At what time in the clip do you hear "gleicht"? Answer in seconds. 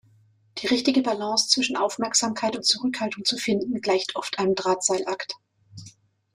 3.81-4.15